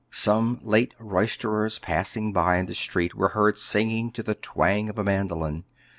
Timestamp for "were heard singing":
3.13-4.09